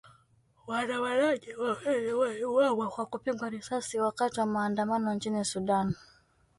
Waandamanaji 0.67 1.53
wawili 1.55 2.13
waliuawa 2.13 2.89
kwa 2.89 3.05
kupigwa 3.05 3.49
risasi 3.49 3.99
wakati 3.99 4.39
wa 4.39 4.45
maandamano 4.45 5.13
nchini 5.13 5.45
Sudan 5.45 5.93